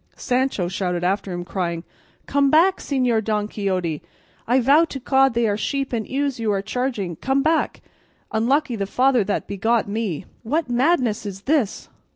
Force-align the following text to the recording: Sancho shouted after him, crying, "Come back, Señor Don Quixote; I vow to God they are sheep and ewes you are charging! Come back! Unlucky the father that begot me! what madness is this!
Sancho 0.15 0.67
shouted 0.67 1.03
after 1.03 1.31
him, 1.31 1.45
crying, 1.45 1.83
"Come 2.25 2.49
back, 2.49 2.77
Señor 2.77 3.23
Don 3.23 3.47
Quixote; 3.47 4.01
I 4.47 4.59
vow 4.59 4.83
to 4.85 4.97
God 4.97 5.35
they 5.35 5.47
are 5.47 5.55
sheep 5.55 5.93
and 5.93 6.07
ewes 6.07 6.39
you 6.39 6.51
are 6.51 6.63
charging! 6.63 7.17
Come 7.17 7.43
back! 7.43 7.81
Unlucky 8.31 8.75
the 8.75 8.87
father 8.87 9.23
that 9.23 9.45
begot 9.47 9.87
me! 9.87 10.25
what 10.41 10.71
madness 10.71 11.27
is 11.27 11.41
this! 11.41 11.87